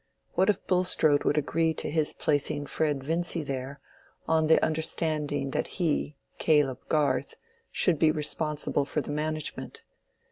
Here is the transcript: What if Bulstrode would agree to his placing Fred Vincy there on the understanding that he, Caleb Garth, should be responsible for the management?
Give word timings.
What 0.33 0.49
if 0.49 0.65
Bulstrode 0.65 1.25
would 1.25 1.37
agree 1.37 1.75
to 1.75 1.87
his 1.91 2.11
placing 2.11 2.65
Fred 2.65 3.03
Vincy 3.03 3.43
there 3.43 3.79
on 4.27 4.47
the 4.47 4.59
understanding 4.65 5.51
that 5.51 5.67
he, 5.77 6.15
Caleb 6.39 6.79
Garth, 6.89 7.35
should 7.71 7.99
be 7.99 8.09
responsible 8.09 8.85
for 8.85 9.01
the 9.01 9.11
management? 9.11 9.83